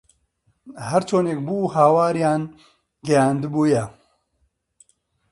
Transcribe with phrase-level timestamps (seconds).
[0.89, 2.41] هەرچۆنێک بوو هاواریان
[3.07, 3.85] گەیاندبوویە